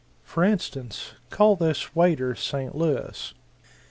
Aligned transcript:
For 0.23 0.43
instance, 0.43 1.13
call 1.29 1.55
this 1.55 1.95
waiter 1.95 2.33
St. 2.33 2.73
Louis. 2.73 3.35